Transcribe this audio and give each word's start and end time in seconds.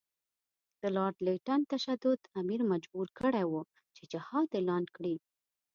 د 0.81 0.83
لارډ 0.95 1.17
لیټن 1.27 1.61
تشدد 1.73 2.19
امیر 2.39 2.61
مجبور 2.71 3.07
کړی 3.19 3.43
وو 3.47 3.61
چې 3.95 4.03
جهاد 4.11 4.47
اعلان 4.57 4.83
کړي. 4.95 5.15